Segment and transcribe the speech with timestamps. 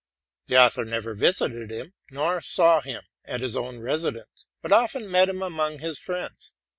[0.47, 5.29] The author never visited him, nor saw him at his own residence, but often met
[5.29, 6.55] him among his friends.